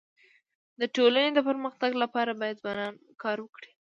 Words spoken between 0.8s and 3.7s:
ټولني د پرمختګ لپاره باید ځوانان کار وکړي.